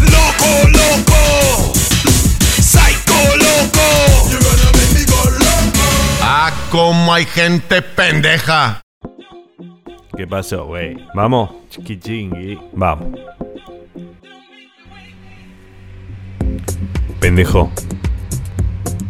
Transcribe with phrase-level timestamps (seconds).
[0.00, 1.72] Loco, loco.
[2.58, 3.86] Psycho, loco.
[6.22, 8.80] Ah, como hay gente pendeja.
[10.16, 10.96] ¿Qué pasó, güey?
[11.14, 12.58] Vamos, chiquichingui.
[12.72, 13.18] Vamos.
[17.20, 17.70] Pendejo.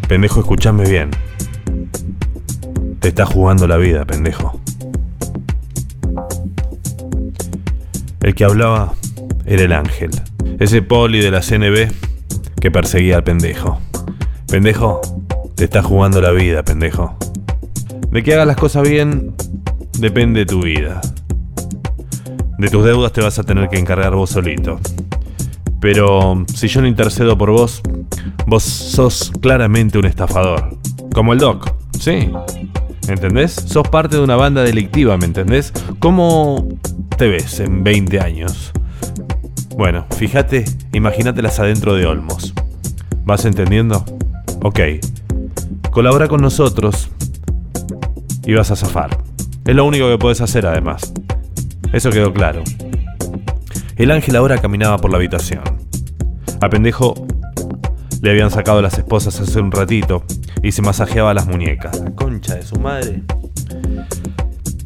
[0.09, 1.11] Pendejo, escúchame bien.
[3.01, 4.61] Te estás jugando la vida, pendejo.
[8.23, 8.95] El que hablaba
[9.47, 10.11] era el ángel.
[10.61, 11.91] Ese poli de la CNB
[12.61, 13.81] que perseguía al pendejo.
[14.47, 15.01] Pendejo,
[15.57, 17.17] te estás jugando la vida, pendejo.
[18.11, 19.35] De que hagas las cosas bien,
[19.99, 21.01] depende de tu vida.
[22.59, 24.79] De tus deudas te vas a tener que encargar vos solito.
[25.87, 27.81] Pero si yo no intercedo por vos,
[28.45, 30.77] vos sos claramente un estafador.
[31.15, 32.29] Como el Doc, ¿sí?
[33.07, 33.53] ¿Entendés?
[33.53, 35.73] Sos parte de una banda delictiva, ¿me entendés?
[36.01, 36.67] ¿Cómo
[37.17, 38.73] te ves en 20 años?
[39.77, 42.53] Bueno, fíjate, imagínatelas adentro de Olmos.
[43.25, 44.05] ¿Vas entendiendo?
[44.65, 44.81] Ok.
[45.93, 47.11] Colabora con nosotros
[48.45, 49.17] y vas a zafar.
[49.65, 51.13] Es lo único que puedes hacer además.
[51.93, 52.65] Eso quedó claro.
[53.95, 55.76] El ángel ahora caminaba por la habitación.
[56.61, 57.15] A pendejo
[58.23, 60.25] le habían sacado las esposas hace un ratito
[60.63, 62.01] y se masajeaba las muñecas.
[62.01, 63.23] La concha de su madre.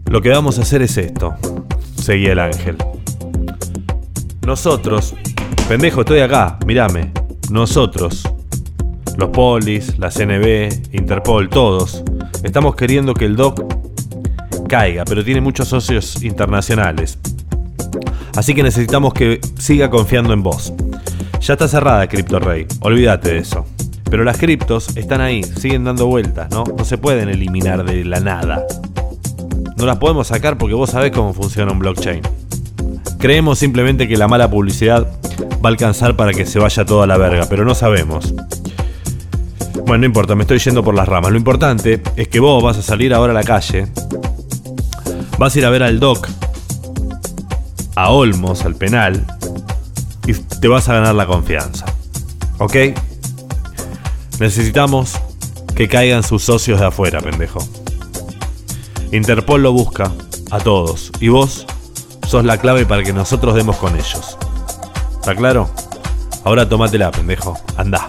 [0.06, 1.34] Lo que vamos a hacer es esto,
[1.94, 2.76] seguía el ángel.
[4.44, 5.14] Nosotros,
[5.68, 7.12] pendejo, estoy acá, mírame.
[7.50, 8.28] Nosotros,
[9.16, 12.02] los polis, la CNB, Interpol, todos,
[12.42, 13.62] estamos queriendo que el Doc
[14.68, 17.18] caiga, pero tiene muchos socios internacionales.
[18.36, 20.72] Así que necesitamos que siga confiando en vos.
[21.40, 23.64] Ya está cerrada Crypto Rey, olvídate de eso.
[24.10, 26.64] Pero las criptos están ahí, siguen dando vueltas, ¿no?
[26.64, 28.66] No se pueden eliminar de la nada.
[29.76, 32.20] No las podemos sacar porque vos sabés cómo funciona un blockchain.
[33.18, 35.06] Creemos simplemente que la mala publicidad
[35.64, 38.34] va a alcanzar para que se vaya toda la verga, pero no sabemos.
[39.86, 41.32] Bueno, no importa, me estoy yendo por las ramas.
[41.32, 43.86] Lo importante es que vos vas a salir ahora a la calle,
[45.38, 46.28] vas a ir a ver al Doc,
[47.94, 49.24] a Olmos, al penal,
[50.30, 51.86] y te vas a ganar la confianza.
[52.58, 52.76] ¿Ok?
[54.38, 55.14] Necesitamos
[55.74, 57.60] que caigan sus socios de afuera, pendejo.
[59.12, 60.12] Interpol lo busca
[60.50, 61.66] a todos y vos
[62.26, 64.38] sos la clave para que nosotros demos con ellos.
[65.14, 65.70] ¿Está claro?
[66.44, 67.58] Ahora tómatela, pendejo.
[67.76, 68.08] Anda.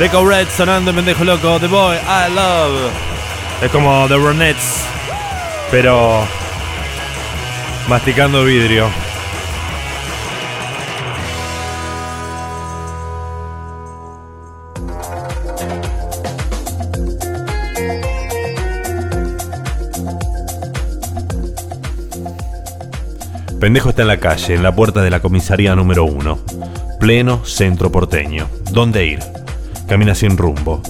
[0.00, 1.60] Deco Red sonando en pendejo loco.
[1.60, 2.90] The Boy I Love.
[3.62, 4.86] Es como The Ronettes.
[5.70, 6.26] Pero.
[7.86, 8.88] Masticando vidrio.
[23.60, 26.38] Pendejo está en la calle, en la puerta de la comisaría número uno.
[26.98, 28.48] Pleno centro porteño.
[28.72, 29.39] ¿Dónde ir?
[29.90, 30.80] Camina sin rumbo.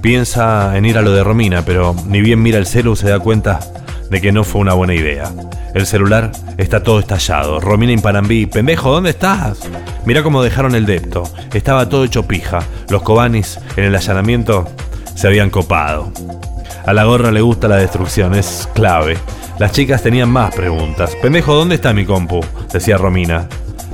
[0.00, 3.18] Piensa en ir a lo de Romina, pero ni bien mira el celu se da
[3.18, 3.60] cuenta
[4.08, 5.30] de que no fue una buena idea.
[5.74, 7.60] El celular está todo estallado.
[7.60, 9.58] Romina y Panambí, pendejo, ¿dónde estás?
[10.06, 11.24] Mira cómo dejaron el depto.
[11.52, 12.60] Estaba todo hecho pija.
[12.88, 14.66] Los cobanis en el allanamiento
[15.14, 16.10] se habían copado.
[16.86, 19.18] A la gorra le gusta la destrucción, es clave.
[19.58, 21.14] Las chicas tenían más preguntas.
[21.20, 22.40] Pendejo, ¿dónde está mi compu?
[22.72, 23.46] Decía Romina.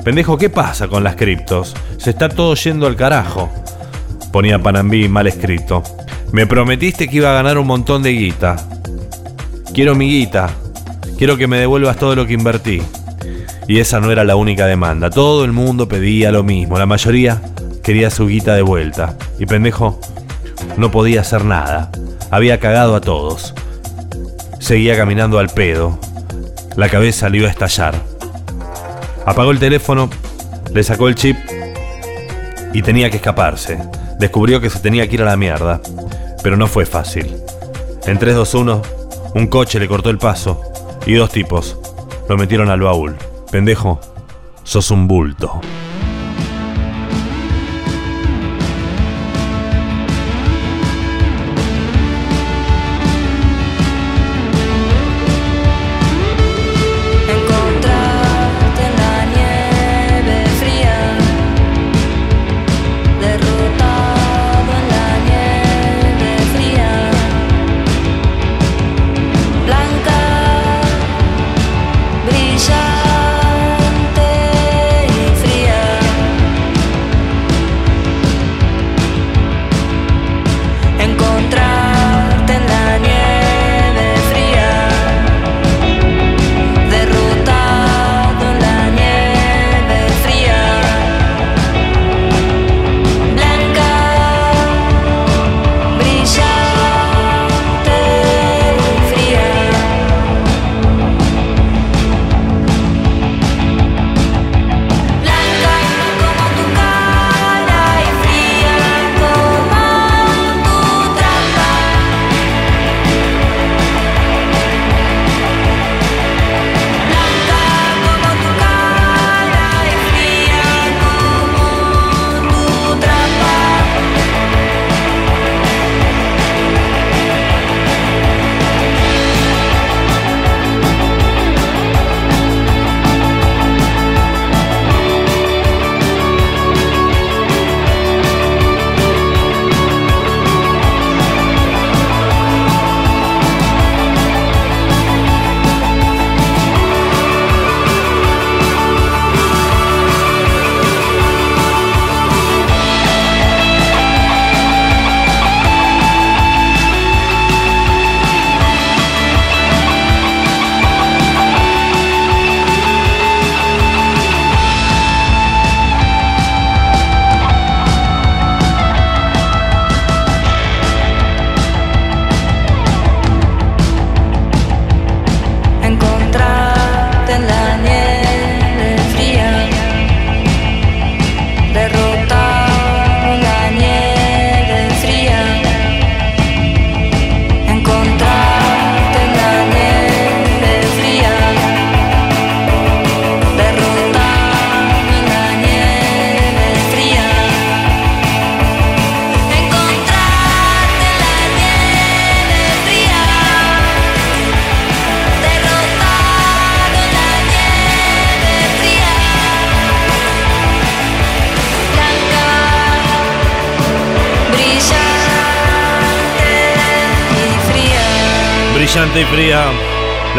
[0.05, 1.77] Pendejo, ¿qué pasa con las criptos?
[1.97, 3.51] Se está todo yendo al carajo.
[4.33, 5.83] Ponía Panambí mal escrito.
[6.33, 8.57] Me prometiste que iba a ganar un montón de guita.
[9.73, 10.51] Quiero mi guita.
[11.19, 12.83] Quiero que me devuelvas todo lo que invertí.
[13.69, 15.09] Y esa no era la única demanda.
[15.09, 16.79] Todo el mundo pedía lo mismo.
[16.79, 17.41] La mayoría
[17.85, 19.17] quería su guita de vuelta.
[19.39, 20.01] Y pendejo,
[20.77, 21.93] no podía hacer nada.
[22.33, 23.55] Había cagado a todos.
[24.59, 25.97] Seguía caminando al pedo.
[26.77, 28.12] La cabeza le iba a estallar.
[29.25, 30.11] Apagó el teléfono,
[30.73, 31.37] le sacó el chip
[32.73, 33.79] y tenía que escaparse.
[34.19, 35.81] Descubrió que se tenía que ir a la mierda.
[36.43, 37.37] Pero no fue fácil.
[38.07, 38.83] En 3-2-1,
[39.35, 40.61] un coche le cortó el paso
[41.07, 41.79] y dos tipos
[42.29, 43.17] lo metieron al baúl.
[43.51, 44.01] Pendejo,
[44.65, 45.61] sos un bulto.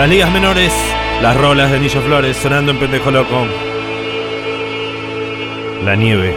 [0.03, 0.73] las ligas menores,
[1.21, 3.45] las rolas de Anillo Flores sonando en Pendejo Loco.
[5.85, 6.35] La nieve.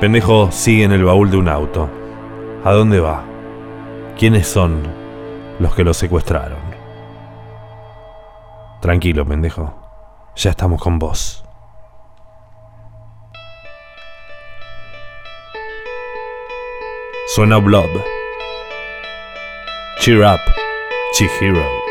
[0.00, 1.90] Pendejo sigue en el baúl de un auto.
[2.64, 3.22] ¿A dónde va?
[4.18, 4.80] ¿Quiénes son
[5.58, 6.62] los que lo secuestraron?
[8.80, 9.74] Tranquilo, pendejo.
[10.36, 11.44] Ya estamos con vos.
[17.26, 17.90] Suena Blob.
[20.02, 20.40] Cheer up,
[21.14, 21.81] Chihiro.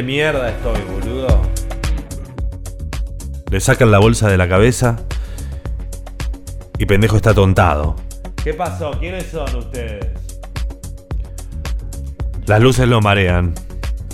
[0.00, 1.42] de mierda estoy, boludo.
[3.50, 4.96] Le sacan la bolsa de la cabeza
[6.78, 7.96] y pendejo está tontado.
[8.42, 8.92] ¿Qué pasó?
[8.98, 10.06] ¿Quiénes son ustedes?
[12.46, 13.52] Las luces lo marean.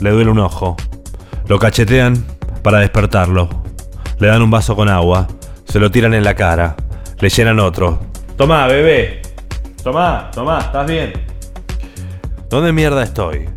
[0.01, 0.77] Le duele un ojo.
[1.47, 2.25] Lo cachetean
[2.65, 3.49] para despertarlo.
[4.19, 5.29] Le dan un vaso con agua.
[5.67, 6.75] Se lo tiran en la cara.
[7.21, 8.01] Le llenan otro.
[8.37, 9.23] Tomá, bebé.
[9.85, 11.13] Tomá, tomá, estás bien.
[12.51, 13.49] ¿Dónde mierda estoy?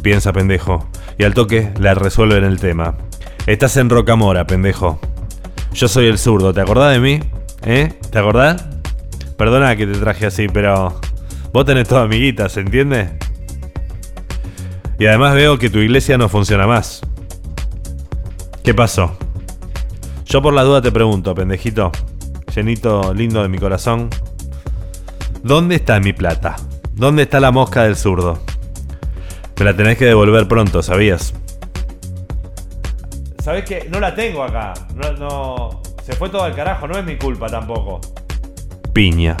[0.00, 0.91] Piensa pendejo.
[1.22, 2.96] Y al toque la resuelven el tema.
[3.46, 4.98] Estás en Rocamora, pendejo.
[5.72, 7.20] Yo soy el zurdo, ¿te acordás de mí?
[7.62, 7.92] ¿Eh?
[8.10, 8.66] ¿Te acordás?
[9.38, 11.00] Perdona que te traje así, pero.
[11.52, 13.20] Vos tenés toda amiguita, ¿se entiende?
[14.98, 17.02] Y además veo que tu iglesia no funciona más.
[18.64, 19.16] ¿Qué pasó?
[20.24, 21.92] Yo por la duda te pregunto, pendejito,
[22.52, 24.10] llenito lindo de mi corazón,
[25.44, 26.56] ¿dónde está mi plata?
[26.94, 28.40] ¿Dónde está la mosca del zurdo?
[29.62, 31.32] Me la tenés que devolver pronto, ¿sabías?
[33.38, 34.74] ¿Sabés que No la tengo acá.
[34.92, 35.82] No, no.
[36.02, 38.00] Se fue todo al carajo, no es mi culpa tampoco.
[38.92, 39.36] Piña.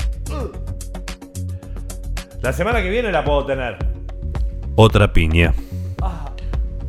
[2.40, 3.78] La semana que viene la puedo tener.
[4.76, 5.52] Otra piña.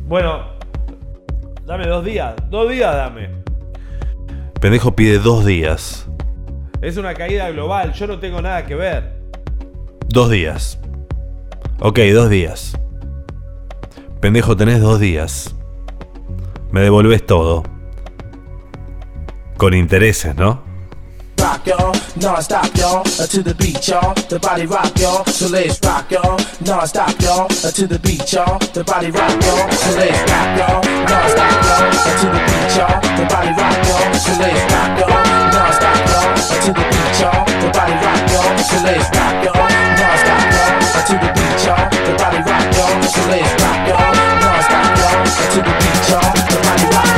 [0.06, 0.50] Bueno,
[1.66, 2.36] dame dos días.
[2.50, 3.30] Dos días dame.
[4.60, 6.08] Pendejo pide dos días.
[6.80, 9.12] Es una caída global, yo no tengo nada que ver.
[10.06, 10.78] Dos días.
[11.80, 12.78] Ok, dos días.
[14.24, 15.54] Pendejo, tenés dos días.
[16.70, 17.62] Me devolves todo.
[19.58, 20.62] Con intereses, ¿no?
[36.72, 39.68] rock y'all, the body rock y'all, so let's rock y'all,
[40.00, 44.90] non-stop y'all, to the beat y'all, the body rock y'all, so let's rock y'all, non-stop
[44.98, 47.13] y'all, to the beat y'all, the body rock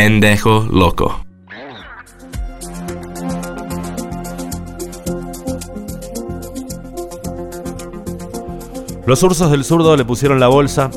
[0.00, 1.24] Pendejo loco.
[9.06, 10.88] Los ursos del zurdo le pusieron la bolsa,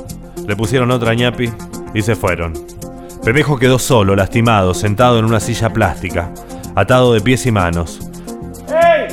[0.47, 1.51] le pusieron otra ñapi
[1.95, 2.53] y se fueron.
[3.23, 6.31] Pendejo quedó solo, lastimado, sentado en una silla plástica,
[6.75, 8.01] atado de pies y manos.
[8.67, 9.07] ¡Ey!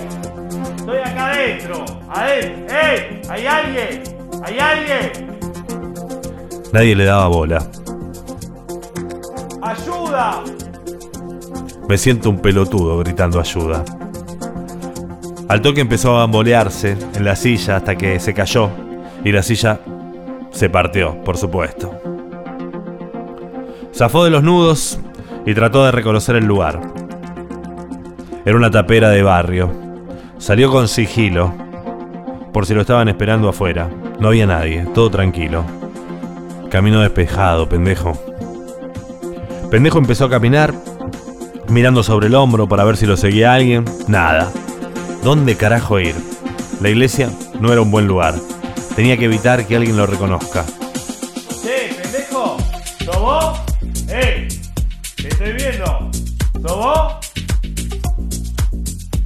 [0.77, 1.87] ¡Estoy acá adentro!
[2.11, 2.77] ¡Adentro!
[2.77, 3.22] ¡Ey!
[3.31, 4.03] ¿Hay alguien?
[4.44, 5.38] ¿Hay alguien?
[6.74, 7.66] Nadie le daba bola.
[11.88, 13.85] Me siento un pelotudo gritando ayuda.
[15.48, 18.70] Al toque empezó a bambolearse en la silla hasta que se cayó
[19.24, 19.81] y la silla
[20.50, 21.98] se partió, por supuesto.
[23.94, 25.00] Zafó de los nudos
[25.46, 26.81] y trató de reconocer el lugar.
[28.44, 29.70] Era una tapera de barrio.
[30.37, 31.54] Salió con sigilo,
[32.52, 33.88] por si lo estaban esperando afuera.
[34.20, 35.64] No había nadie, todo tranquilo.
[36.70, 38.27] Camino despejado, pendejo.
[39.70, 40.72] Pendejo empezó a caminar,
[41.68, 43.85] mirando sobre el hombro para ver si lo seguía alguien.
[44.07, 44.50] Nada.
[45.22, 46.14] ¿Dónde carajo ir?
[46.81, 48.35] La iglesia no era un buen lugar.
[48.96, 50.64] Tenía que evitar que alguien lo reconozca.
[51.62, 52.57] Che, pendejo,
[53.04, 53.61] ¿sos vos?
[54.09, 54.48] ¡Ey!
[55.16, 56.11] ¡Te estoy viendo!
[56.66, 57.12] ¿Sos vos?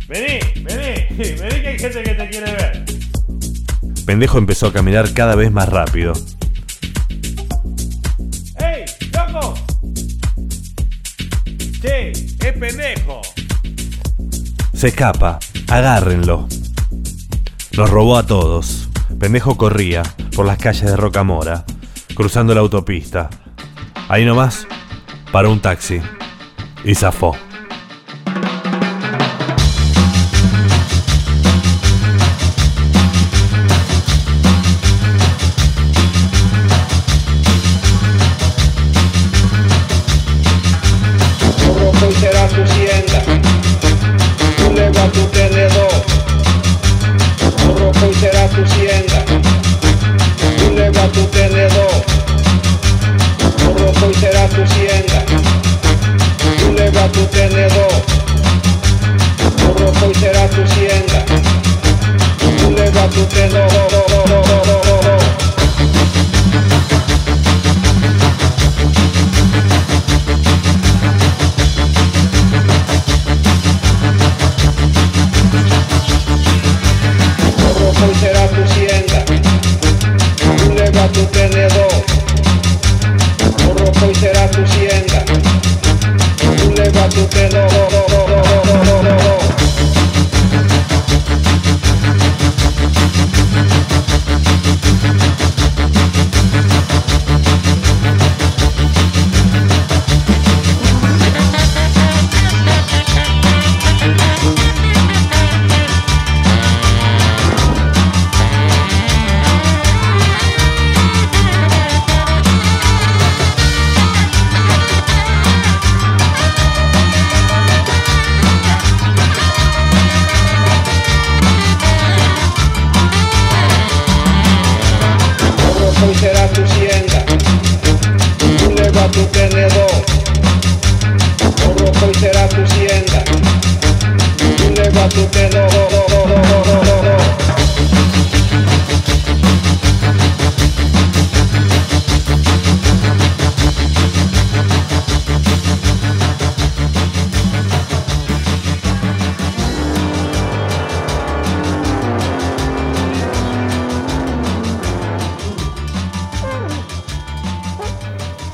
[0.09, 1.07] Vení, vení,
[1.41, 2.85] vení que hay gente que te quiere ver.
[4.05, 6.15] Pendejo empezó a caminar cada vez más rápido.
[14.83, 16.49] Se escapa, agárrenlo.
[17.77, 18.89] Nos robó a todos.
[19.17, 20.03] Pendejo corría
[20.35, 21.65] por las calles de Rocamora,
[22.17, 23.31] cruzando la autopista.
[24.09, 24.67] Ahí nomás,
[25.31, 26.01] paró un taxi
[26.83, 27.37] y zafó.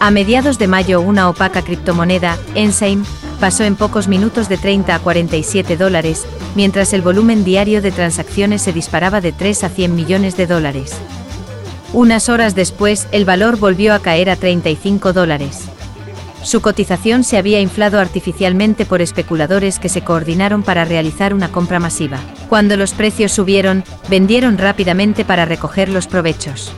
[0.08, 3.04] A mediados de mayo una opaca criptomoneda, Ensign,
[3.40, 8.62] pasó en pocos minutos de 30 a 47 dólares, mientras el volumen diario de transacciones
[8.62, 10.96] se disparaba de 3 a 100 millones de dólares.
[11.92, 15.64] Unas horas después, el valor volvió a caer a 35 dólares.
[16.42, 21.80] Su cotización se había inflado artificialmente por especuladores que se coordinaron para realizar una compra
[21.80, 22.18] masiva.
[22.48, 26.72] Cuando los precios subieron, vendieron rápidamente para recoger los provechos.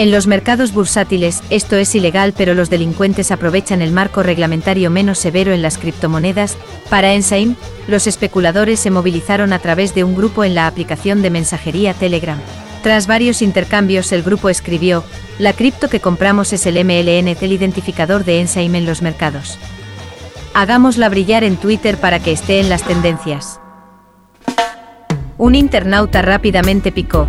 [0.00, 5.18] En los mercados bursátiles, esto es ilegal, pero los delincuentes aprovechan el marco reglamentario menos
[5.18, 6.56] severo en las criptomonedas.
[6.88, 7.54] Para Ensign,
[7.86, 12.38] los especuladores se movilizaron a través de un grupo en la aplicación de mensajería Telegram.
[12.82, 15.04] Tras varios intercambios, el grupo escribió:
[15.38, 19.58] La cripto que compramos es el MLN, el identificador de Ensign en los mercados.
[20.54, 23.60] Hagámosla brillar en Twitter para que esté en las tendencias.
[25.40, 27.26] Un internauta rápidamente picó.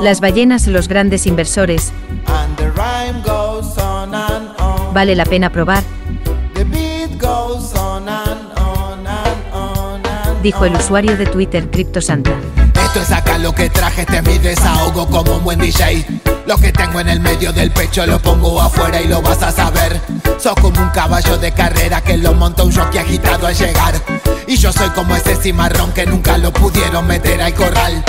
[0.00, 1.92] Las ballenas, los grandes inversores,
[4.92, 5.82] vale la pena probar,
[10.44, 12.30] dijo el usuario de Twitter CryptoSanta.
[12.84, 16.06] Esto es acá lo que traje, este es mi desahogo como un buen DJ.
[16.46, 19.50] Lo que tengo en el medio del pecho lo pongo afuera y lo vas a
[19.50, 20.00] saber.
[20.38, 23.94] Sos como un caballo de carrera que lo monta un jockey agitado al llegar.
[24.46, 28.04] Y yo soy como ese cimarrón que nunca lo pudieron meter al corral.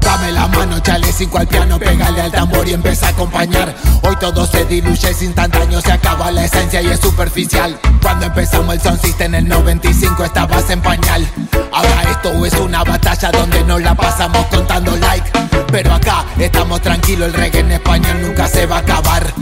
[0.00, 3.74] Dame la mano, chale cinco al piano, pégale al tambor y empieza a acompañar.
[4.02, 7.78] Hoy todo se diluye, es instantáneo, se acaba la esencia y es superficial.
[8.02, 11.26] Cuando empezamos el Sound System en el 95 estabas en pañal.
[11.72, 15.30] Ahora esto es una batalla donde nos la pasamos contando like.
[15.70, 19.32] Pero acá estamos tranquilos, el reggae en español nunca se va a acabar.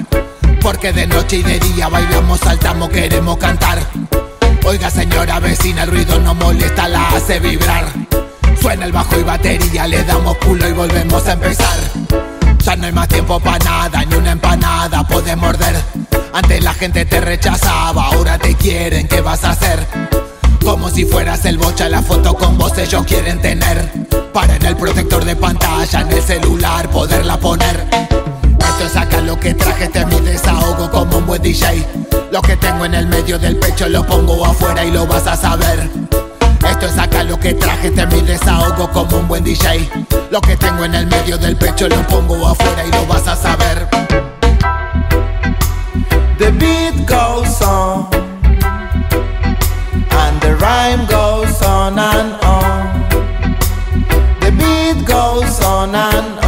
[0.63, 3.81] Porque de noche y de día bailamos, saltamos, queremos cantar.
[4.71, 7.87] Oiga señora vecina, el ruido no molesta, la hace vibrar.
[8.63, 11.77] Suena el bajo y batería, le damos culo y volvemos a empezar.
[12.65, 15.75] Ya no hay más tiempo para nada, ni una empanada puede morder.
[16.33, 19.85] Antes la gente te rechazaba, ahora te quieren, ¿qué vas a hacer?
[20.65, 23.91] Como si fueras el bocha, la foto con vos ellos quieren tener.
[24.33, 28.00] Para en el protector de pantalla, en el celular, poderla poner.
[28.61, 31.87] Esto es acá lo que traje, este es mi desahogo como un buen DJ.
[32.31, 35.37] Lo que tengo en el medio del pecho lo pongo afuera y lo vas a
[35.37, 35.89] saber.
[36.69, 39.89] Esto es acá lo que traje, este es mi desahogo como un buen DJ.
[40.31, 43.37] Lo que tengo en el medio del pecho lo pongo afuera y lo vas a
[43.37, 43.89] saber.
[46.39, 48.09] The beat goes on,
[50.11, 53.07] and the rhyme goes on and on.
[54.41, 56.40] The beat goes on and on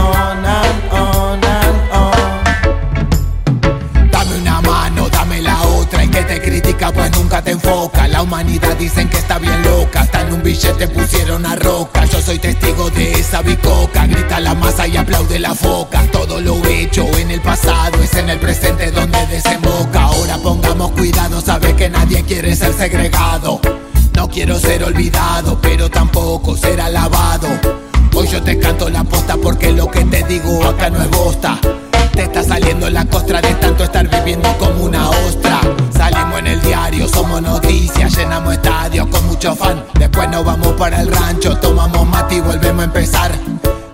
[7.44, 8.08] te enfoca.
[8.08, 10.00] La humanidad dicen que está bien loca.
[10.00, 12.04] Hasta en un billete pusieron a roca.
[12.06, 14.06] Yo soy testigo de esa bicoca.
[14.06, 16.02] Grita la masa y aplaude la foca.
[16.10, 20.02] Todo lo hecho en el pasado es en el presente donde desemboca.
[20.02, 23.60] Ahora pongamos cuidado, sabes que nadie quiere ser segregado.
[24.14, 27.48] No quiero ser olvidado, pero tampoco ser alabado.
[28.14, 31.58] Hoy yo te canto la posta porque lo que te digo acá no es bosta.
[32.12, 35.01] Te está saliendo la costra de tanto estar viviendo como una
[38.32, 39.84] llenamos estadios con mucho fan.
[39.98, 43.30] Después nos vamos para el rancho, tomamos mate y volvemos a empezar.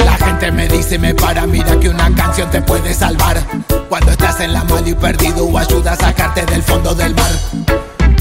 [0.04, 3.42] La gente me dice, me para, mira que una canción te puede salvar.
[3.88, 7.32] Cuando estás en la mal y perdido o ayuda a sacarte del fondo del mar.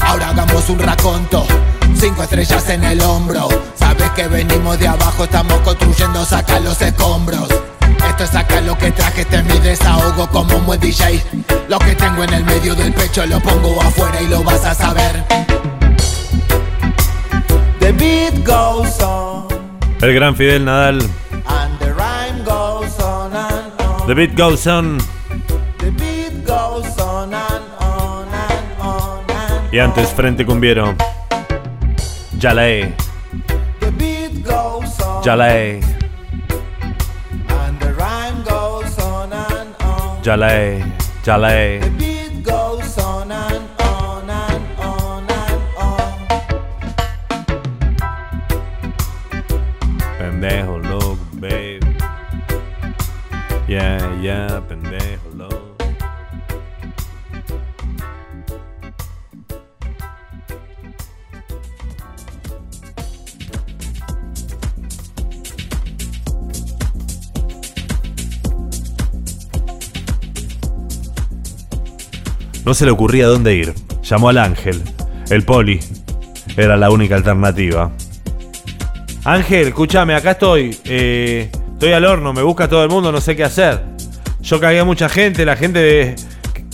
[0.02, 1.46] Ahora hagamos un raconto,
[1.94, 3.48] cinco estrellas en el hombro.
[3.76, 7.48] Sabes que venimos de abajo, estamos construyendo, saca los escombros.
[8.08, 11.22] Esto es acá lo que traje, este es mi desahogo como un buen DJ.
[11.68, 14.74] Lo que tengo en el medio del pecho lo pongo afuera y lo vas a
[14.74, 15.67] saber.
[17.80, 19.48] The beat goes on,
[20.02, 20.98] El gran Fidel Nadal.
[21.46, 24.06] and the rhyme goes on and on.
[24.06, 24.98] The beat goes on.
[25.78, 30.94] The beat goes on and on and on and Y antes, Frente Cumbiero.
[32.40, 32.94] Ya la he,
[33.80, 35.82] The beat goes on, ya la he,
[37.48, 40.22] and the rhyme goes on and on.
[40.24, 41.48] ya la
[53.68, 55.28] Yeah, yeah, pendejo.
[72.64, 73.74] No se le ocurría dónde ir.
[74.02, 74.82] Llamó al ángel.
[75.30, 75.80] El poli.
[76.56, 77.90] Era la única alternativa.
[79.24, 80.76] Ángel, escúchame, acá estoy.
[80.84, 83.80] Eh, estoy al horno, me busca todo el mundo, no sé qué hacer.
[84.40, 86.16] Yo cagué a mucha gente, la gente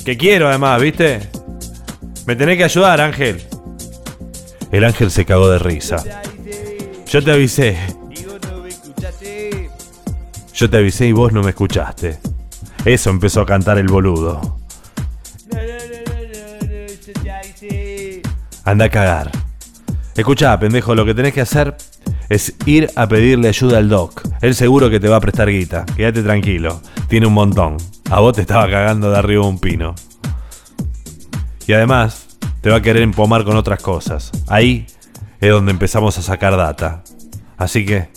[0.02, 1.28] que quiero además, ¿viste?
[2.24, 3.42] Me tenés que ayudar, Ángel.
[4.72, 6.02] El ángel se cagó de risa.
[7.06, 7.76] Yo te avisé.
[10.54, 12.18] Yo te avisé y vos no me escuchaste.
[12.86, 14.58] Eso empezó a cantar el boludo.
[18.64, 19.30] Anda a cagar.
[20.16, 21.76] Escuchá, pendejo, lo que tenés que hacer
[22.28, 24.22] es ir a pedirle ayuda al doc.
[24.40, 25.84] Él seguro que te va a prestar guita.
[25.96, 26.80] Quédate tranquilo.
[27.08, 27.76] Tiene un montón.
[28.10, 29.94] A vos te estaba cagando de arriba un pino.
[31.66, 34.30] Y además, te va a querer empomar con otras cosas.
[34.48, 34.86] Ahí
[35.40, 37.02] es donde empezamos a sacar data.
[37.56, 38.08] Así que,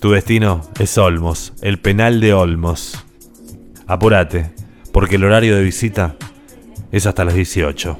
[0.00, 3.04] tu destino es Olmos, el penal de Olmos.
[3.86, 4.52] Apúrate,
[4.92, 6.16] porque el horario de visita
[6.92, 7.98] es hasta las 18.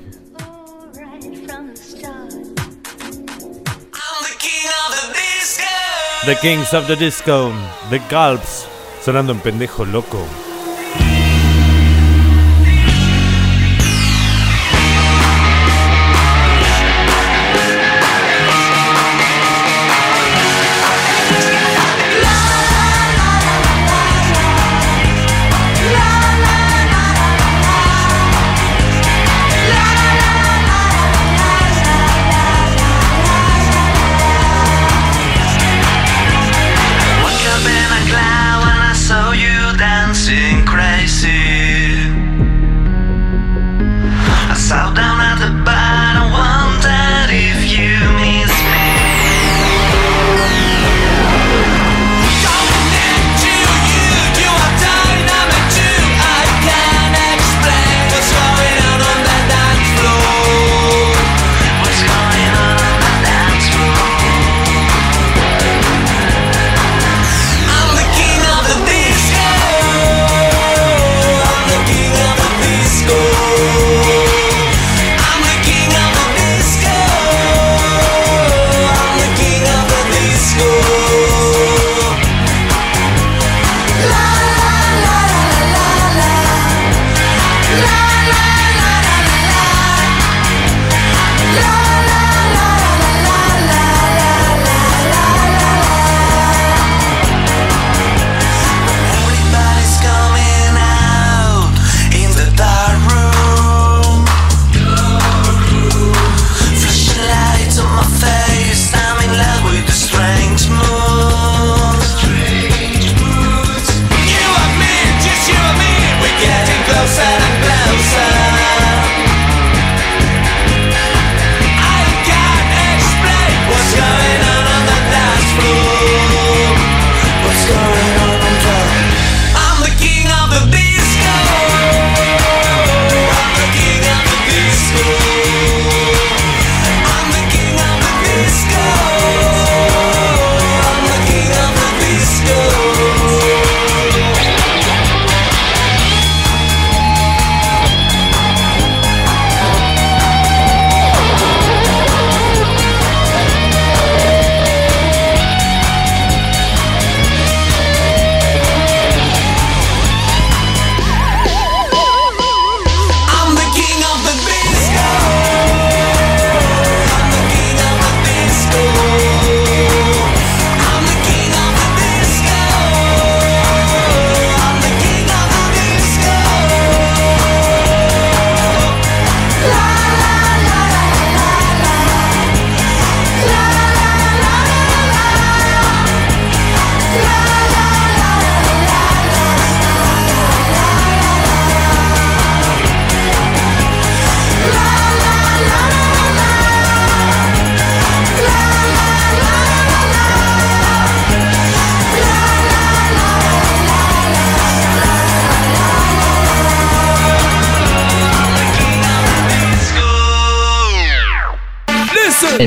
[6.27, 7.53] The Kings of the Disco,
[7.91, 8.67] The Gulps,
[9.03, 10.27] sonando en pendejo loco.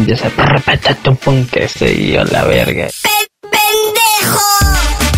[0.10, 2.88] Empieza a pum que soy yo la verga.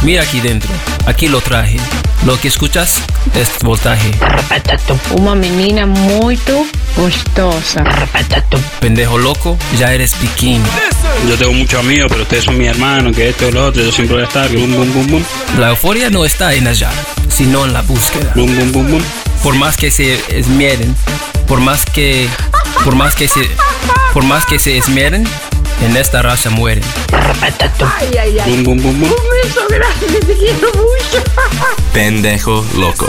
[0.02, 0.72] Mira aquí dentro,
[1.06, 1.78] aquí lo traje.
[2.26, 3.00] Lo que escuchas
[3.36, 4.10] es voltaje.
[5.16, 6.66] Una menina muito
[6.98, 7.84] gostosa.
[8.80, 10.66] Pendejo loco, ya eres bikini.
[11.28, 13.92] Yo tengo muchos amigos, pero ustedes son mi hermano, que esto y lo otro, yo
[13.92, 15.24] siempre voy a estar, bum, bum, bum, bum.
[15.60, 16.90] La euforia no está en allá,
[17.28, 18.32] sino en la búsqueda.
[18.34, 19.04] Bum, bum, bum, bum.
[19.44, 20.96] Por más que se esmieren,
[21.48, 22.28] por más que,
[22.84, 23.42] por más que se,
[24.14, 25.28] por más que se esmieren,
[25.82, 26.84] en esta raza mueren.
[27.42, 28.64] Ay, ay, ay.
[28.64, 29.10] Bum, bum, bum, bum.
[29.10, 31.24] Un beso grande, te quiero mucho.
[31.94, 33.08] Pendejo loco.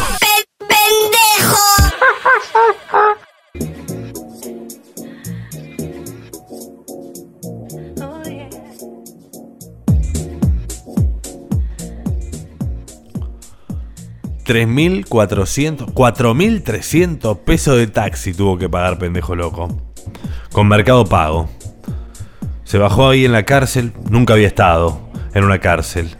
[14.66, 19.89] mil 3.400, 4.300 pesos de taxi tuvo que pagar pendejo loco.
[20.52, 21.48] Con mercado pago.
[22.64, 25.00] Se bajó ahí en la cárcel, nunca había estado
[25.32, 26.16] en una cárcel.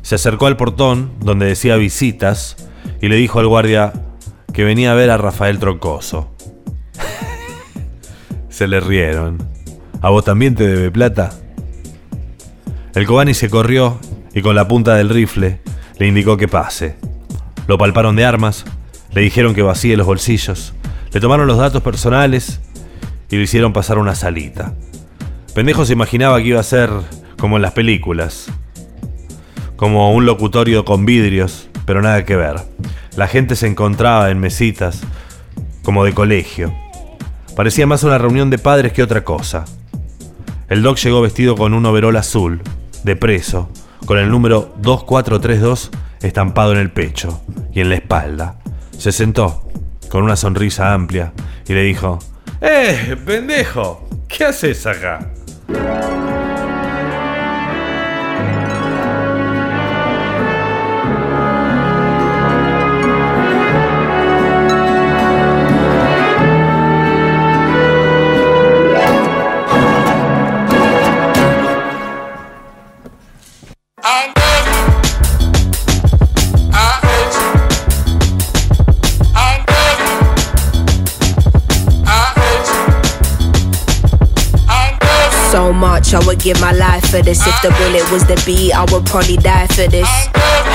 [0.00, 2.56] Se acercó al portón donde decía visitas
[3.02, 3.92] y le dijo al guardia
[4.54, 6.34] que venía a ver a Rafael Troncoso.
[8.48, 9.46] se le rieron.
[10.00, 11.32] ¿A vos también te debe plata?
[12.94, 13.98] El Cobani se corrió
[14.34, 15.60] y con la punta del rifle
[15.98, 16.96] le indicó que pase.
[17.66, 18.64] Lo palparon de armas,
[19.12, 20.72] le dijeron que vacíe los bolsillos,
[21.12, 22.60] le tomaron los datos personales
[23.34, 24.74] y lo hicieron pasar una salita.
[25.56, 26.88] Pendejo se imaginaba que iba a ser
[27.36, 28.46] como en las películas,
[29.74, 32.60] como un locutorio con vidrios, pero nada que ver.
[33.16, 35.00] La gente se encontraba en mesitas,
[35.82, 36.72] como de colegio.
[37.56, 39.64] Parecía más una reunión de padres que otra cosa.
[40.68, 42.62] El doc llegó vestido con un overol azul,
[43.02, 43.68] de preso,
[44.06, 45.90] con el número 2432
[46.22, 48.60] estampado en el pecho y en la espalda.
[48.96, 49.68] Se sentó,
[50.08, 51.32] con una sonrisa amplia,
[51.66, 52.20] y le dijo,
[52.60, 54.08] ¡Eh, pendejo!
[54.28, 55.30] ¿Qué haces acá?
[85.84, 87.46] Much I would give my life for this.
[87.46, 90.08] If the bullet was the beat, I would probably die for this.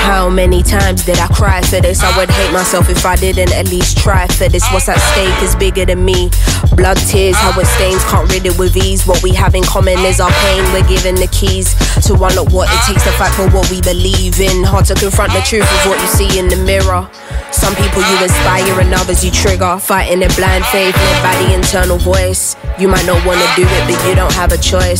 [0.06, 2.00] How many times did I cry for this?
[2.00, 4.62] I would hate myself if I didn't at least try for this.
[4.70, 6.30] What's at stake is bigger than me.
[6.78, 9.04] Blood, tears, how it stains, can't rid it with ease.
[9.04, 10.62] What we have in common is our pain.
[10.72, 11.74] We're given the keys
[12.06, 14.62] to unlock what it takes to fight for what we believe in.
[14.62, 17.10] Hard to confront the truth of what you see in the mirror.
[17.50, 19.74] Some people you inspire and others you trigger.
[19.78, 22.54] Fighting in blind faith led by the internal voice.
[22.78, 24.99] You might not wanna do it, but you don't have a choice.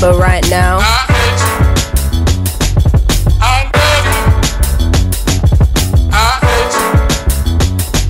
[0.00, 0.80] but right now.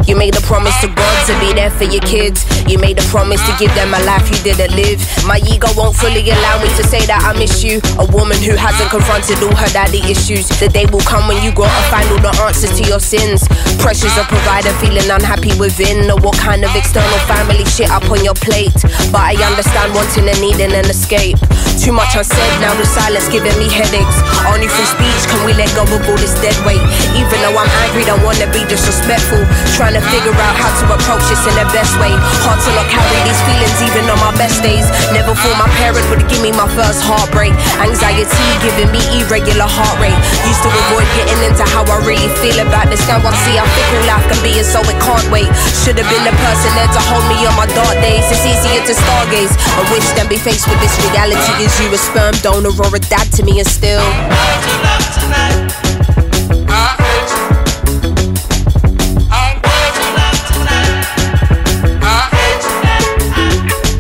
[0.07, 2.43] You made a promise to God to be there for your kids.
[2.67, 4.99] You made a promise to give them a life you didn't live.
[5.23, 7.79] My ego won't fully allow me to say that I miss you.
[7.95, 10.51] A woman who hasn't confronted all her daddy issues.
[10.59, 13.47] The day will come when you gotta find all the answers to your sins.
[13.79, 16.11] Pressures of provider, feeling unhappy within.
[16.11, 18.75] Or what kind of external family shit up on your plate.
[19.15, 21.39] But I understand wanting and needing an escape.
[21.81, 24.21] Too much unsaid, now the silence giving me headaches.
[24.45, 26.85] Only through speech can we let go of all this dead weight.
[27.17, 29.41] Even though I'm angry, don't wanna be disrespectful.
[29.81, 32.13] Trying to figure out how to approach this in the best way.
[32.45, 34.85] Hard to not carry these feelings even on my best days.
[35.17, 37.57] Never thought my parents would give me my first heartbreak.
[37.81, 38.29] Anxiety
[38.61, 40.21] giving me irregular heart rate.
[40.45, 43.01] Used to avoid getting into how I really feel about this.
[43.09, 45.49] Now I see how fickle life can be, and so it can't wait.
[45.81, 48.29] Should have been the person there to hold me on my dark days.
[48.29, 49.57] It's easier to stargaze.
[49.57, 51.70] I wish than be faced with this reality.
[51.71, 54.01] Is you a sperm donor or a dad to me, and still.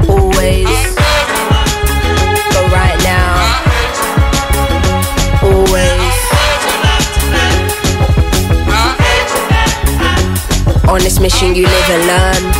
[0.08, 0.66] Always,
[2.50, 3.54] but right now,
[5.42, 6.16] always.
[10.88, 12.52] On this mission, you live and learn.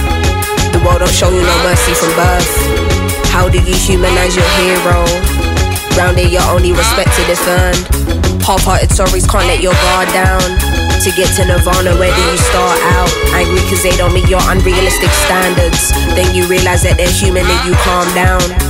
[0.73, 2.90] The world, I've shown you no mercy from birth.
[3.31, 5.07] How do you humanize your hero?
[5.97, 7.87] Round here, you're only respected if earned.
[8.43, 10.43] Half-hearted sorries can't let your guard down.
[11.01, 13.11] To get to Nirvana, where do you start out?
[13.33, 15.95] Angry cause they don't meet your unrealistic standards.
[16.19, 18.70] Then you realize that they're human and you calm down.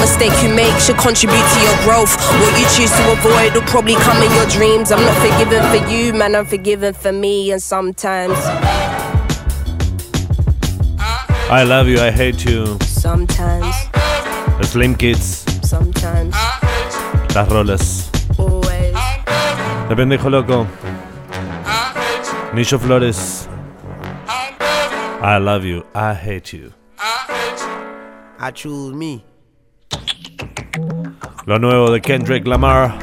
[0.00, 2.12] mistake you make should contribute to your growth.
[2.40, 4.90] What you choose to avoid will probably come in your dreams.
[4.92, 8.36] I'm not forgiven for you, man, I'm forgiven for me, and sometimes,
[11.50, 12.78] I love you, I hate you.
[12.80, 13.74] sometimes,
[14.58, 16.34] The Slim Kids, sometimes,
[17.34, 18.10] las rolas.
[18.38, 18.94] always.
[19.88, 20.66] De pendejo loco.
[22.52, 23.48] Nicho Flores.
[25.22, 26.72] I love you, I hate you.
[28.38, 29.24] I choose me.
[31.46, 32.94] Lo nuevo de Kendrick Lamar.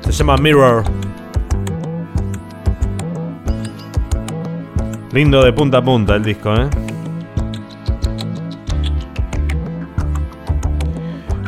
[0.00, 0.84] Se llama Mirror.
[5.12, 6.68] Lindo de punta a punta el disco, ¿eh?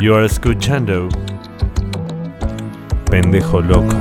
[0.00, 1.08] You are escuchando.
[3.10, 3.96] Pendejo loco.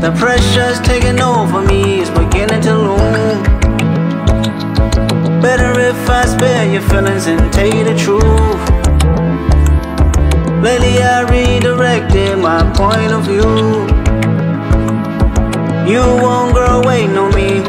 [0.00, 3.55] The pressure's taking over me, it's beginning to loom.
[5.46, 8.62] Better if I spare your feelings and tell you the truth.
[10.60, 13.86] Lately I redirected my point of view.
[15.86, 17.62] You won't grow waiting on me.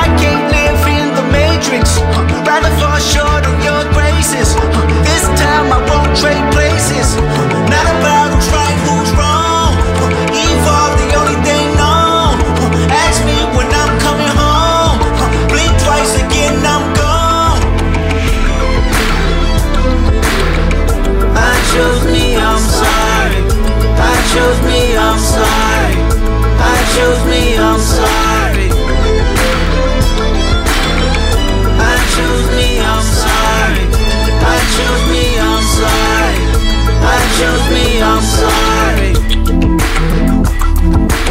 [0.00, 2.00] I can't live in the matrix.
[2.48, 4.56] Rather fall short of your graces.
[5.04, 7.14] This time I won't trade places.
[7.68, 8.23] Not about
[26.94, 28.68] I chose me, I'm sorry.
[31.82, 33.84] I choose me, I'm sorry.
[34.46, 36.38] I choose me, I'm sorry.
[37.02, 39.12] I choose me, I'm sorry.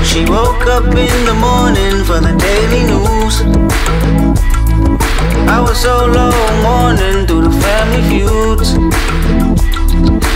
[0.04, 3.36] She woke up in the morning for the daily news.
[5.48, 8.74] I was so low mourning through the family feuds.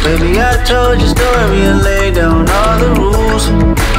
[0.06, 3.97] Baby, I told your story and laid down all the rules.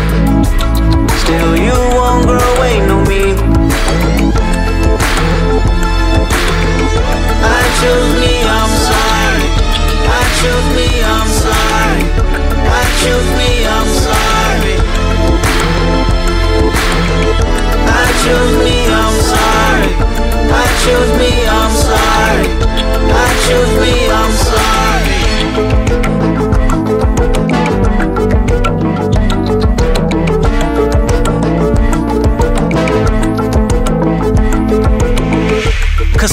[1.29, 3.37] Still, you won't grow waiting on me.
[7.45, 9.45] I choose me, I'm sorry.
[10.09, 12.03] I choose me, I'm sorry.
[12.65, 14.77] I choose me, I'm sorry.
[17.93, 19.91] I choose me, I'm sorry.
[20.49, 22.49] I choose me, I'm sorry.
[23.13, 24.08] I choose me,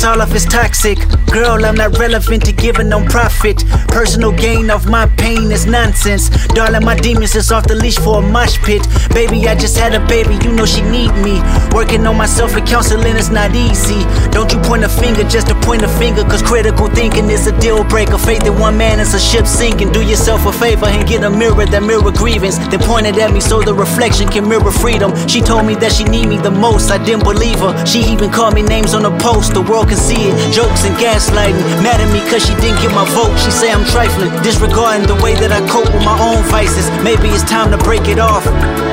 [0.05, 1.14] all of it's toxic.
[1.31, 3.63] Girl, I'm not relevant to giving no profit.
[3.89, 6.29] Personal gain of my pain is nonsense.
[6.47, 8.87] Darling, my demons is off the leash for a mosh pit.
[9.13, 11.41] Baby, I just had a baby, you know she need me.
[11.73, 14.05] Working on myself and counseling is not easy.
[14.31, 17.59] Don't you point a finger just to point a finger, cause critical thinking is a
[17.59, 18.17] deal breaker.
[18.17, 19.91] Faith in one man is a ship sinking.
[19.91, 22.57] Do yourself a favor and get a mirror that mirror grievance.
[22.85, 25.09] Point it at me so the reflection can mirror freedom.
[25.27, 27.73] She told me that she need me the most, I didn't believe her.
[27.83, 30.53] She even called me names on the post, the world can see it.
[30.53, 31.63] Jokes and gaslighting.
[31.81, 33.31] Mad at me cause she didn't get my vote.
[33.39, 36.91] She say I'm trifling, disregarding the way that I cope with my own vices.
[37.03, 38.45] Maybe it's time to break it off.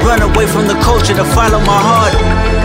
[0.07, 2.62] Run away from the culture to follow my heart.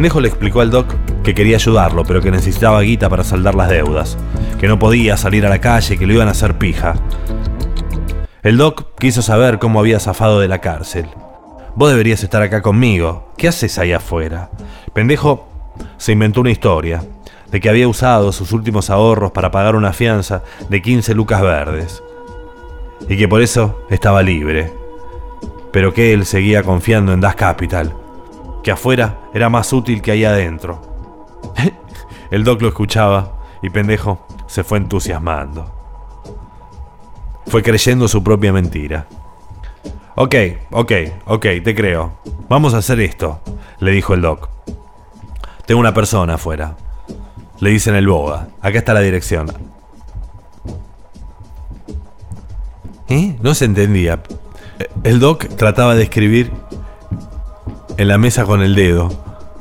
[0.00, 3.68] Pendejo le explicó al Doc que quería ayudarlo, pero que necesitaba guita para saldar las
[3.68, 4.16] deudas,
[4.58, 6.94] que no podía salir a la calle, que lo iban a hacer pija.
[8.42, 11.04] El Doc quiso saber cómo había zafado de la cárcel.
[11.74, 13.30] Vos deberías estar acá conmigo.
[13.36, 14.48] ¿Qué haces ahí afuera?
[14.94, 15.46] Pendejo
[15.98, 17.04] se inventó una historia
[17.50, 22.02] de que había usado sus últimos ahorros para pagar una fianza de 15 lucas verdes.
[23.06, 24.72] Y que por eso estaba libre.
[25.72, 27.99] Pero que él seguía confiando en Das Capital.
[28.62, 30.80] Que afuera era más útil que ahí adentro.
[32.30, 33.32] El doc lo escuchaba
[33.62, 35.80] y pendejo se fue entusiasmando.
[37.46, 39.06] Fue creyendo su propia mentira.
[40.14, 40.34] Ok,
[40.70, 40.92] ok,
[41.24, 42.18] ok, te creo.
[42.48, 43.40] Vamos a hacer esto,
[43.78, 44.48] le dijo el doc.
[45.66, 46.76] Tengo una persona afuera.
[47.60, 48.48] Le dicen el boga.
[48.60, 49.52] Acá está la dirección.
[53.08, 53.36] ¿Eh?
[53.42, 54.22] No se entendía.
[55.04, 56.52] El doc trataba de escribir
[58.00, 59.10] en la mesa con el dedo,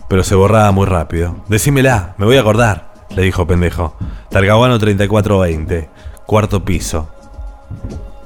[0.08, 1.36] pero se borraba muy rápido.
[1.50, 3.98] Decímela, me voy a acordar, le dijo pendejo.
[4.30, 5.90] Talcahuano 3420,
[6.26, 7.10] cuarto piso.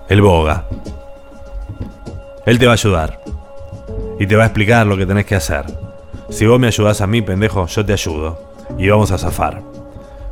[0.08, 0.66] El boga.
[2.46, 3.22] Él te va a ayudar.
[4.20, 5.66] Y te va a explicar lo que tenés que hacer.
[6.30, 8.40] Si vos me ayudás a mí, pendejo, yo te ayudo.
[8.78, 9.64] Y vamos a zafar.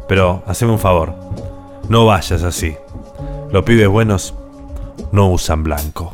[0.07, 1.15] Pero haceme un favor.
[1.89, 2.77] No vayas así.
[3.51, 4.35] Los pibes buenos
[5.11, 6.13] no usan blanco.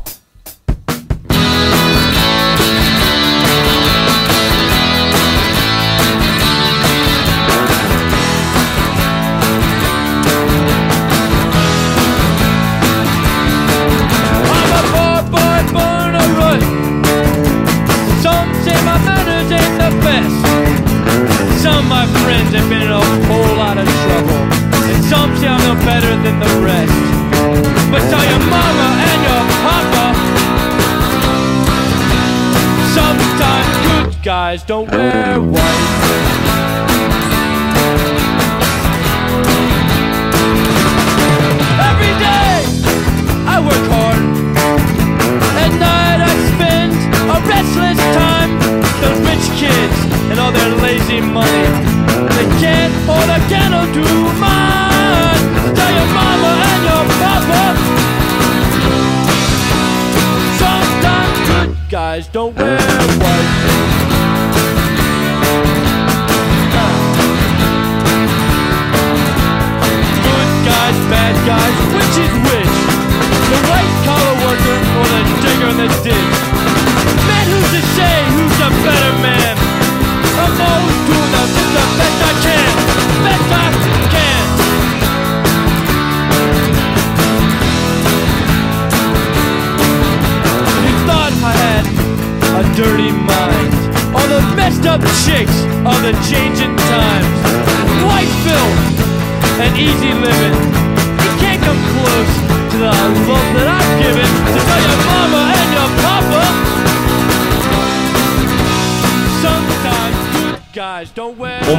[34.68, 34.97] Don't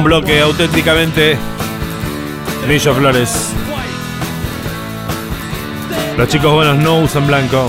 [0.00, 1.36] Un bloque auténticamente
[2.66, 3.52] Lillo Flores.
[6.16, 7.68] Los chicos buenos no usan blanco.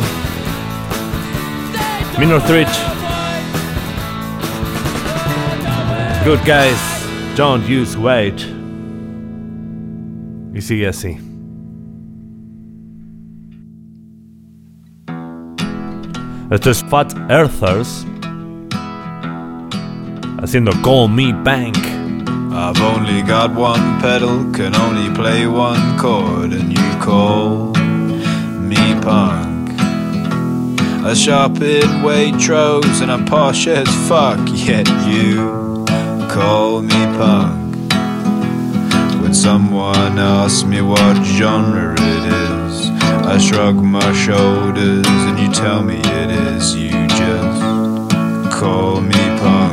[2.17, 2.69] Minor Rich.
[6.23, 6.79] Good guys
[7.35, 8.41] don't use white.
[10.53, 11.17] Y sigue así.
[16.49, 18.05] Esto es Fat Earthers
[20.41, 21.90] haciendo Call Me Bank.
[22.53, 27.73] I've only got one pedal, can only play one chord, and you call
[28.59, 29.69] me punk.
[31.05, 35.85] A sharp in Waitrose and I'm posh as fuck, yet you
[36.29, 37.91] call me punk.
[39.21, 42.89] When someone asks me what genre it is,
[43.25, 46.75] I shrug my shoulders and you tell me it is.
[46.75, 49.70] You just call me punk.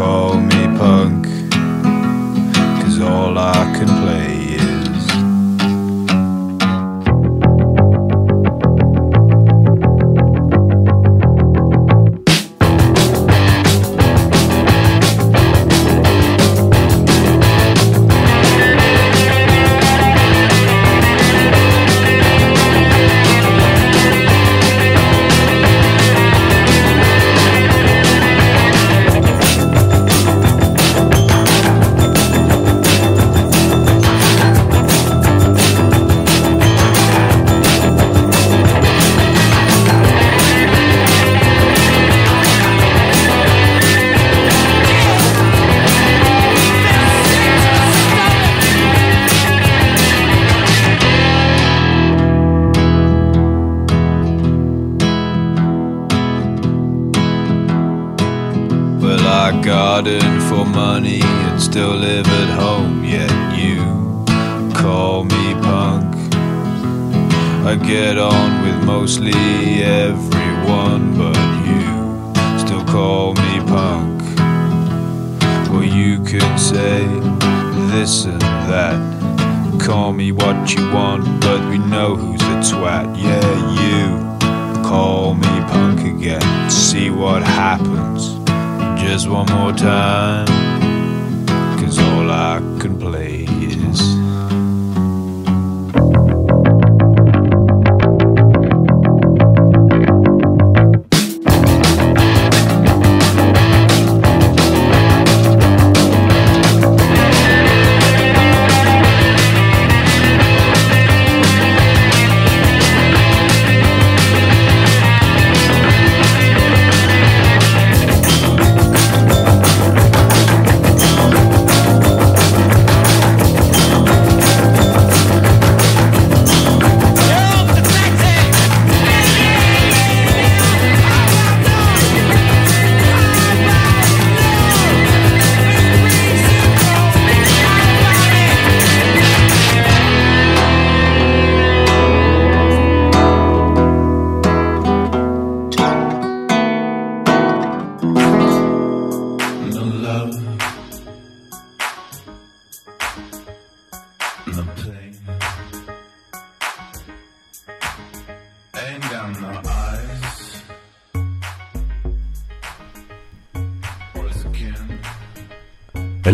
[0.00, 0.49] Call me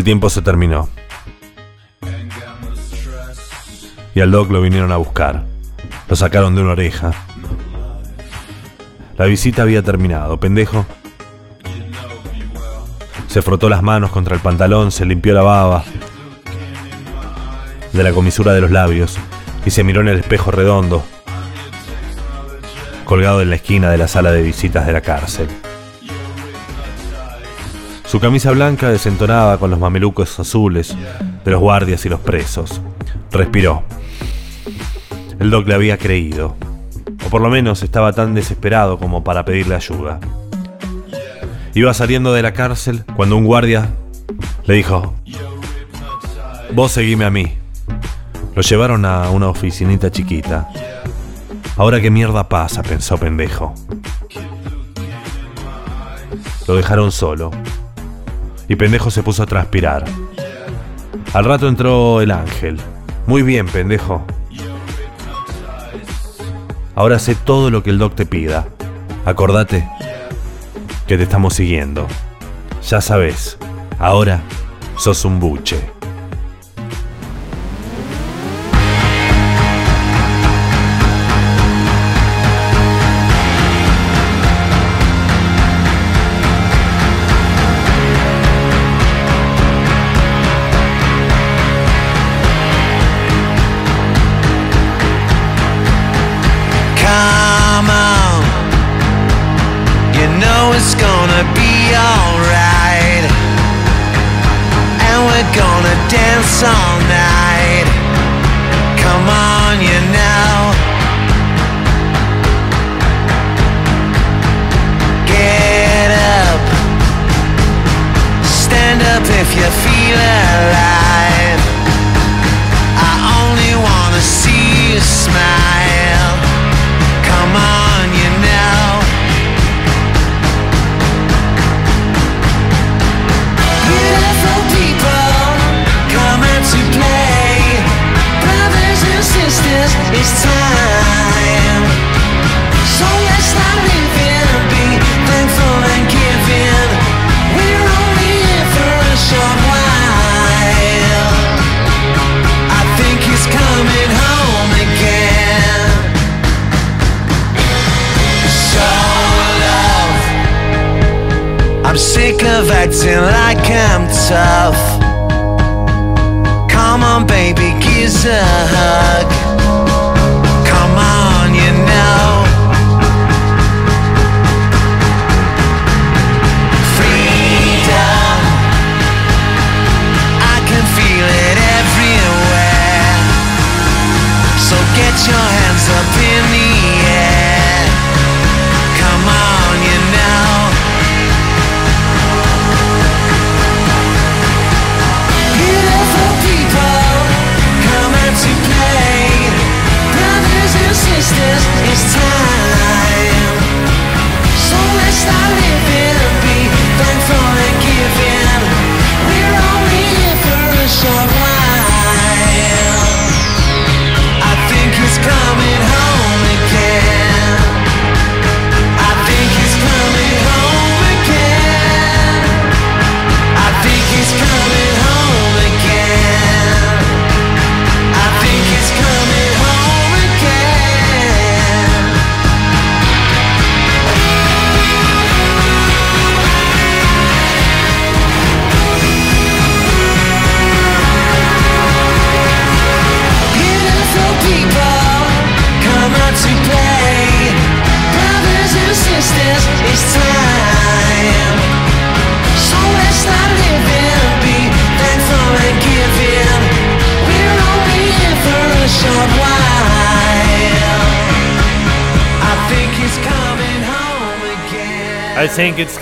[0.07, 0.88] tiempo se terminó.
[4.14, 5.42] Y al Doc lo vinieron a buscar.
[6.09, 7.11] Lo sacaron de una oreja.
[9.18, 10.38] La visita había terminado.
[10.38, 10.86] Pendejo
[13.26, 15.82] se frotó las manos contra el pantalón, se limpió la baba
[17.92, 19.18] de la comisura de los labios
[19.64, 21.04] y se miró en el espejo redondo
[23.04, 25.48] colgado en la esquina de la sala de visitas de la cárcel.
[28.16, 30.96] Su camisa blanca desentonaba con los mamelucos azules
[31.44, 32.80] de los guardias y los presos.
[33.30, 33.82] Respiró.
[35.38, 36.56] El doc le había creído,
[37.26, 40.18] o por lo menos estaba tan desesperado como para pedirle ayuda.
[41.74, 43.90] Iba saliendo de la cárcel cuando un guardia
[44.64, 45.12] le dijo,
[46.72, 47.52] vos seguime a mí.
[48.54, 50.70] Lo llevaron a una oficinita chiquita.
[51.76, 53.74] Ahora qué mierda pasa, pensó pendejo.
[56.66, 57.50] Lo dejaron solo.
[58.68, 60.04] Y pendejo se puso a transpirar.
[61.32, 62.78] Al rato entró el ángel.
[63.26, 64.24] Muy bien, pendejo.
[66.94, 68.66] Ahora sé todo lo que el doc te pida.
[69.24, 69.88] Acordate
[71.06, 72.06] que te estamos siguiendo.
[72.88, 73.58] Ya sabes,
[73.98, 74.40] ahora
[74.96, 75.95] sos un buche.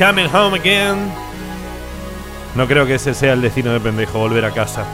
[0.05, 1.11] Coming home again.
[2.55, 4.85] No creo que ese sea el destino de pendejo, volver a casa.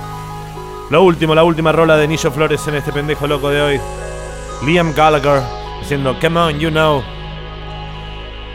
[0.88, 3.80] Lo último, la última rola de Nillo Flores en este pendejo loco de hoy.
[4.64, 5.42] Liam Gallagher
[5.80, 7.02] diciendo Come on, you know.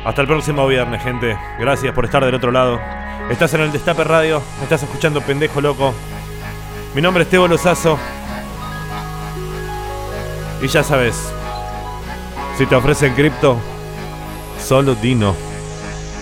[0.05, 1.37] Hasta el próximo viernes, gente.
[1.59, 2.79] Gracias por estar del otro lado.
[3.29, 5.93] Estás en el Destape Radio, estás escuchando Pendejo Loco.
[6.93, 7.99] Mi nombre es Tebo Lozazo.
[10.61, 11.33] Y ya sabes,
[12.57, 13.59] si te ofrecen cripto,
[14.57, 15.54] solo Dino.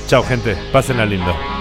[0.07, 0.55] Chao, gente.
[0.71, 1.52] Pásenla lindo.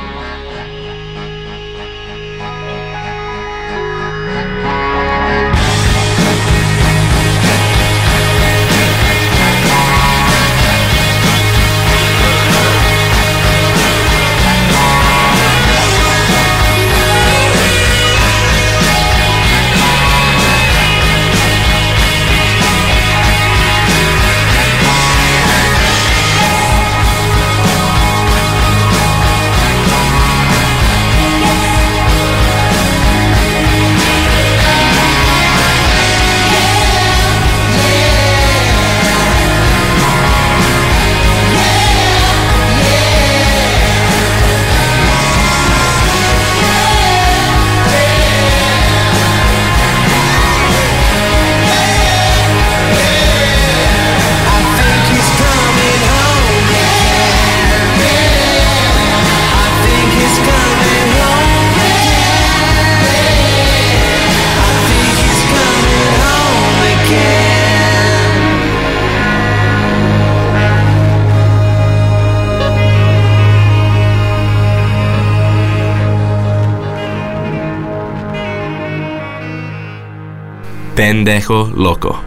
[81.22, 82.21] Pendejo loco.